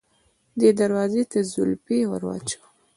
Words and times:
دې 0.59 0.69
دروازې 0.79 1.23
ته 1.31 1.39
زولفی 1.51 1.99
ور 2.07 2.23
واچوه. 2.27 2.67